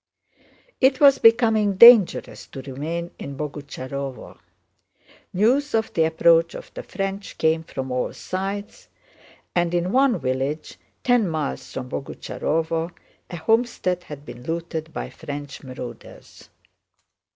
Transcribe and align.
It 0.79 0.99
was 0.99 1.19
becoming 1.19 1.75
dangerous 1.75 2.47
to 2.47 2.63
remain 2.63 3.11
in 3.19 3.37
Boguchárovo. 3.37 4.39
News 5.31 5.75
of 5.75 5.93
the 5.93 6.05
approach 6.05 6.55
of 6.55 6.73
the 6.73 6.81
French 6.81 7.37
came 7.37 7.63
from 7.63 7.91
all 7.91 8.11
sides, 8.11 8.87
and 9.53 9.75
in 9.75 9.91
one 9.91 10.17
village, 10.17 10.79
ten 11.03 11.29
miles 11.29 11.71
from 11.71 11.87
Boguchárovo, 11.91 12.89
a 13.29 13.35
homestead 13.37 14.05
had 14.05 14.25
been 14.25 14.41
looted 14.41 14.91
by 14.91 15.11
French 15.11 15.61
marauders. 15.61 16.49